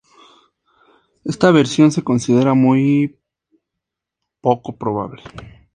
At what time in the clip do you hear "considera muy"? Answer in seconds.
2.03-3.19